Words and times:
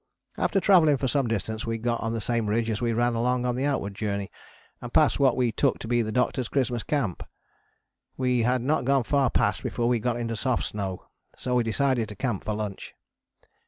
After 0.35 0.59
travelling 0.59 0.97
for 0.97 1.07
some 1.07 1.27
distance 1.27 1.67
we 1.67 1.77
got 1.77 2.01
on 2.01 2.11
the 2.11 2.19
same 2.19 2.47
ridge 2.47 2.71
as 2.71 2.81
we 2.81 2.91
ran 2.91 3.13
along 3.13 3.45
on 3.45 3.55
the 3.55 3.65
outward 3.67 3.93
Journey 3.93 4.31
and 4.81 4.91
passed 4.91 5.19
what 5.19 5.37
we 5.37 5.51
took 5.51 5.77
to 5.77 5.87
be 5.87 6.01
the 6.01 6.11
Doctor's 6.11 6.47
Xmas 6.47 6.81
Camp. 6.81 7.21
We 8.17 8.41
had 8.41 8.63
not 8.63 8.83
gone 8.83 9.03
far 9.03 9.29
past 9.29 9.61
before 9.61 9.87
we 9.87 9.99
got 9.99 10.17
into 10.17 10.35
soft 10.35 10.63
snow, 10.65 11.05
so 11.35 11.53
we 11.53 11.63
decided 11.63 12.09
to 12.09 12.15
camp 12.15 12.45
for 12.45 12.55
lunch. 12.55 12.95